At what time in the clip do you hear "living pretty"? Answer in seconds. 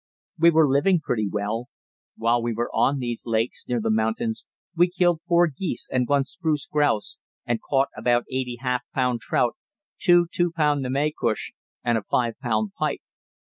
0.67-1.27